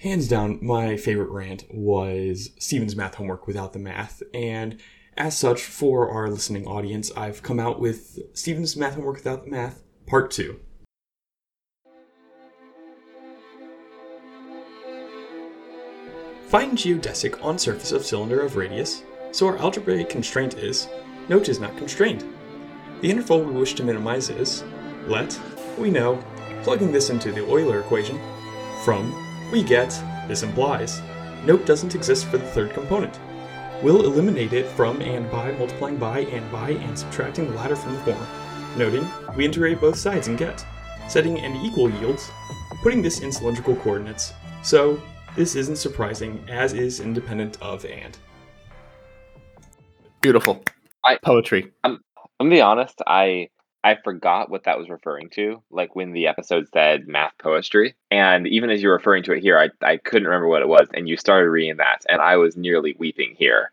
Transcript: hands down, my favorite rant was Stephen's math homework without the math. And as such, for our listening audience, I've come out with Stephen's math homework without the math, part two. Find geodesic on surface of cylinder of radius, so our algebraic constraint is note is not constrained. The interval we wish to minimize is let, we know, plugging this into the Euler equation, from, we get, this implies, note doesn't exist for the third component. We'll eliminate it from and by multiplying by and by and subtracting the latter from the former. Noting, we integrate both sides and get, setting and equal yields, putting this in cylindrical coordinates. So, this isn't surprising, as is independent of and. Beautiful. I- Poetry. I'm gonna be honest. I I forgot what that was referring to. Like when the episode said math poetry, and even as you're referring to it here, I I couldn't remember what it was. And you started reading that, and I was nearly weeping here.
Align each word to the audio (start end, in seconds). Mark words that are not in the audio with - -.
hands 0.00 0.28
down, 0.28 0.58
my 0.62 0.96
favorite 0.96 1.30
rant 1.30 1.64
was 1.70 2.50
Stephen's 2.58 2.94
math 2.94 3.16
homework 3.16 3.46
without 3.46 3.72
the 3.72 3.78
math. 3.78 4.22
And 4.32 4.80
as 5.16 5.36
such, 5.36 5.62
for 5.62 6.08
our 6.10 6.30
listening 6.30 6.66
audience, 6.66 7.10
I've 7.16 7.42
come 7.42 7.58
out 7.58 7.80
with 7.80 8.18
Stephen's 8.34 8.76
math 8.76 8.94
homework 8.94 9.16
without 9.16 9.44
the 9.44 9.50
math, 9.50 9.82
part 10.06 10.30
two. 10.30 10.60
Find 16.46 16.78
geodesic 16.78 17.44
on 17.44 17.58
surface 17.58 17.92
of 17.92 18.06
cylinder 18.06 18.40
of 18.40 18.56
radius, 18.56 19.02
so 19.32 19.46
our 19.48 19.58
algebraic 19.58 20.08
constraint 20.08 20.54
is 20.54 20.88
note 21.28 21.48
is 21.50 21.60
not 21.60 21.76
constrained. 21.76 22.24
The 23.02 23.10
interval 23.10 23.44
we 23.44 23.52
wish 23.52 23.74
to 23.74 23.84
minimize 23.84 24.30
is 24.30 24.64
let, 25.06 25.38
we 25.76 25.90
know, 25.90 26.24
plugging 26.62 26.90
this 26.90 27.10
into 27.10 27.32
the 27.32 27.44
Euler 27.44 27.80
equation, 27.80 28.18
from, 28.82 29.27
we 29.50 29.62
get, 29.62 29.90
this 30.26 30.42
implies, 30.42 31.00
note 31.44 31.64
doesn't 31.66 31.94
exist 31.94 32.26
for 32.26 32.38
the 32.38 32.46
third 32.46 32.70
component. 32.72 33.18
We'll 33.82 34.04
eliminate 34.04 34.52
it 34.52 34.66
from 34.66 35.00
and 35.00 35.30
by 35.30 35.52
multiplying 35.52 35.96
by 35.96 36.20
and 36.20 36.50
by 36.50 36.70
and 36.70 36.98
subtracting 36.98 37.48
the 37.48 37.56
latter 37.56 37.76
from 37.76 37.94
the 37.94 38.00
former. 38.00 38.26
Noting, 38.76 39.08
we 39.36 39.44
integrate 39.44 39.80
both 39.80 39.96
sides 39.96 40.28
and 40.28 40.36
get, 40.36 40.64
setting 41.08 41.38
and 41.40 41.56
equal 41.64 41.90
yields, 41.90 42.30
putting 42.82 43.02
this 43.02 43.20
in 43.20 43.32
cylindrical 43.32 43.76
coordinates. 43.76 44.32
So, 44.62 45.00
this 45.36 45.54
isn't 45.54 45.76
surprising, 45.76 46.44
as 46.48 46.72
is 46.72 47.00
independent 47.00 47.60
of 47.62 47.84
and. 47.84 48.18
Beautiful. 50.20 50.62
I- 51.04 51.18
Poetry. 51.24 51.72
I'm 51.84 52.00
gonna 52.38 52.50
be 52.50 52.60
honest. 52.60 53.00
I 53.06 53.48
I 53.88 53.96
forgot 54.04 54.50
what 54.50 54.64
that 54.64 54.78
was 54.78 54.90
referring 54.90 55.30
to. 55.30 55.62
Like 55.70 55.96
when 55.96 56.12
the 56.12 56.26
episode 56.26 56.68
said 56.72 57.08
math 57.08 57.32
poetry, 57.38 57.96
and 58.10 58.46
even 58.46 58.68
as 58.70 58.82
you're 58.82 58.92
referring 58.92 59.22
to 59.24 59.32
it 59.32 59.40
here, 59.40 59.58
I 59.58 59.70
I 59.84 59.96
couldn't 59.96 60.28
remember 60.28 60.48
what 60.48 60.62
it 60.62 60.68
was. 60.68 60.88
And 60.92 61.08
you 61.08 61.16
started 61.16 61.48
reading 61.48 61.78
that, 61.78 62.04
and 62.08 62.20
I 62.20 62.36
was 62.36 62.56
nearly 62.56 62.94
weeping 62.98 63.34
here. 63.38 63.66